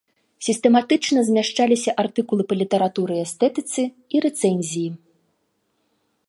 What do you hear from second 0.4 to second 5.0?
Сістэматычна змяшчаліся артыкулы па літаратуры і эстэтыцы і рэцэнзіі.